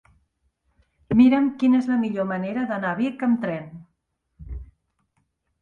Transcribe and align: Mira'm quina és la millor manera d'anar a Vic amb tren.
Mira'm 1.19 1.51
quina 1.63 1.81
és 1.83 1.89
la 1.93 1.99
millor 2.05 2.27
manera 2.31 2.63
d'anar 2.73 2.89
a 2.95 2.99
Vic 3.03 3.23
amb 3.29 3.41
tren. 3.47 3.69